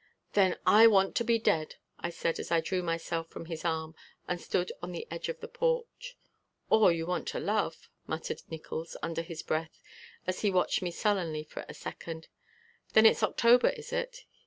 "Then 0.33 0.57
I 0.65 0.87
want 0.87 1.13
to 1.17 1.23
be 1.23 1.37
dead," 1.37 1.75
I 1.99 2.09
said 2.09 2.39
as 2.39 2.49
I 2.51 2.59
drew 2.59 2.81
myself 2.81 3.29
from 3.29 3.45
his 3.45 3.63
arm 3.63 3.93
and 4.27 4.41
stood 4.41 4.71
on 4.81 4.91
the 4.93 5.07
edge 5.11 5.29
of 5.29 5.39
the 5.41 5.47
porch. 5.47 6.17
"Or 6.71 6.91
you 6.91 7.05
want 7.05 7.27
to 7.29 7.39
love," 7.39 7.87
muttered 8.07 8.41
Nickols 8.49 8.97
under 9.03 9.21
his 9.21 9.43
breath 9.43 9.79
as 10.25 10.39
he 10.39 10.49
watched 10.49 10.81
me 10.81 10.89
sullenly 10.89 11.43
for 11.43 11.65
a 11.69 11.75
second. 11.75 12.29
"Then 12.93 13.05
it's 13.05 13.21
October, 13.21 13.69
is 13.69 13.93
it?" 13.93 14.25